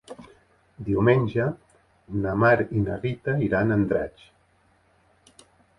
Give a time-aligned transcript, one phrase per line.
[0.87, 1.45] Diumenge
[2.23, 4.29] na Mar i na Rita iran a Andratx.